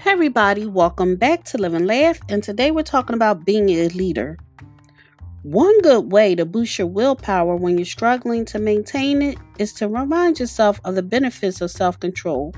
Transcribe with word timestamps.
Hey, 0.00 0.12
everybody, 0.12 0.64
welcome 0.64 1.16
back 1.16 1.44
to 1.44 1.58
Live 1.58 1.74
and 1.74 1.86
Laugh. 1.86 2.18
And 2.30 2.42
today 2.42 2.70
we're 2.70 2.82
talking 2.82 3.12
about 3.12 3.44
being 3.44 3.68
a 3.68 3.88
leader. 3.88 4.38
One 5.42 5.78
good 5.82 6.10
way 6.10 6.34
to 6.36 6.46
boost 6.46 6.78
your 6.78 6.86
willpower 6.86 7.54
when 7.54 7.76
you're 7.76 7.84
struggling 7.84 8.46
to 8.46 8.58
maintain 8.58 9.20
it 9.20 9.36
is 9.58 9.74
to 9.74 9.88
remind 9.88 10.40
yourself 10.40 10.80
of 10.84 10.94
the 10.94 11.02
benefits 11.02 11.60
of 11.60 11.70
self 11.70 12.00
control. 12.00 12.54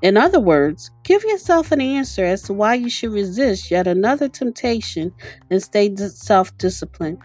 In 0.00 0.16
other 0.16 0.40
words, 0.40 0.90
give 1.02 1.22
yourself 1.24 1.72
an 1.72 1.82
answer 1.82 2.24
as 2.24 2.40
to 2.44 2.54
why 2.54 2.72
you 2.72 2.88
should 2.88 3.12
resist 3.12 3.70
yet 3.70 3.86
another 3.86 4.26
temptation 4.26 5.12
and 5.50 5.62
stay 5.62 5.94
self 5.94 6.56
disciplined. 6.56 7.18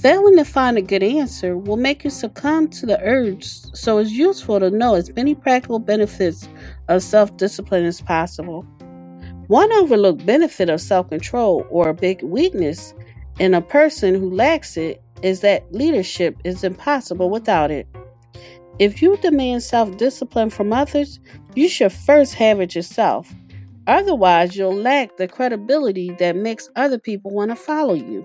Failing 0.00 0.36
to 0.36 0.44
find 0.44 0.78
a 0.78 0.82
good 0.82 1.02
answer 1.02 1.58
will 1.58 1.76
make 1.76 2.04
you 2.04 2.10
succumb 2.10 2.68
to 2.68 2.86
the 2.86 3.00
urge, 3.02 3.44
so 3.74 3.98
it's 3.98 4.12
useful 4.12 4.60
to 4.60 4.70
know 4.70 4.94
as 4.94 5.12
many 5.16 5.34
practical 5.34 5.80
benefits 5.80 6.48
of 6.86 7.02
self 7.02 7.36
discipline 7.36 7.84
as 7.84 8.00
possible. 8.00 8.62
One 9.48 9.72
overlooked 9.72 10.24
benefit 10.24 10.70
of 10.70 10.80
self 10.80 11.08
control, 11.08 11.66
or 11.68 11.88
a 11.88 11.94
big 11.94 12.22
weakness 12.22 12.94
in 13.40 13.54
a 13.54 13.60
person 13.60 14.14
who 14.14 14.30
lacks 14.30 14.76
it, 14.76 15.02
is 15.22 15.40
that 15.40 15.72
leadership 15.72 16.36
is 16.44 16.62
impossible 16.62 17.28
without 17.28 17.72
it. 17.72 17.88
If 18.78 19.02
you 19.02 19.16
demand 19.16 19.64
self 19.64 19.96
discipline 19.96 20.50
from 20.50 20.72
others, 20.72 21.18
you 21.56 21.68
should 21.68 21.90
first 21.90 22.34
have 22.34 22.60
it 22.60 22.76
yourself. 22.76 23.34
Otherwise, 23.88 24.56
you'll 24.56 24.76
lack 24.76 25.16
the 25.16 25.26
credibility 25.26 26.10
that 26.20 26.36
makes 26.36 26.70
other 26.76 27.00
people 27.00 27.32
want 27.32 27.50
to 27.50 27.56
follow 27.56 27.94
you. 27.94 28.24